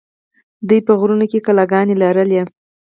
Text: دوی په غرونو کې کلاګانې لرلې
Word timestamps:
دوی 0.67 0.79
په 0.87 0.93
غرونو 0.99 1.25
کې 1.31 1.43
کلاګانې 1.45 1.95
لرلې 2.03 2.41